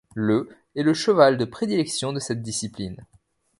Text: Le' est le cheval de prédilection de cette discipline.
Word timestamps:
Le' 0.15 0.49
est 0.75 0.81
le 0.81 0.95
cheval 0.95 1.37
de 1.37 1.45
prédilection 1.45 2.11
de 2.11 2.17
cette 2.17 2.41
discipline. 2.41 3.05